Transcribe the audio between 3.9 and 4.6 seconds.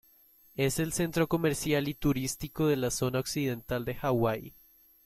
Hawái.